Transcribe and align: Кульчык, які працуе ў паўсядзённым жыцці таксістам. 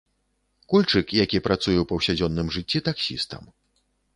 Кульчык, 0.73 1.13
які 1.25 1.41
працуе 1.47 1.75
ў 1.81 1.85
паўсядзённым 1.91 2.47
жыцці 2.57 2.79
таксістам. 2.89 3.43